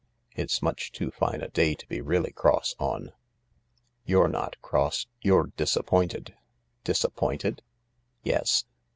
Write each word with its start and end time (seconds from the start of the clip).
It's 0.35 0.63
much 0.63 0.91
too 0.91 1.11
fine 1.11 1.41
a 1.41 1.47
day 1.49 1.75
to 1.75 1.87
be 1.87 2.01
really 2.01 2.31
cross 2.31 2.73
on. 2.79 3.11
You're 4.03 4.29
not 4.29 4.59
cross. 4.59 5.05
You're 5.21 5.51
disappointed." 5.55 6.33
"Disappointed?"" 6.83 7.61
Yes. 8.23 8.65